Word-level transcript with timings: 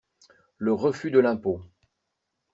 Le 0.57 0.73
refus 0.73 1.11
de 1.11 1.19
l'impôt! 1.19 1.61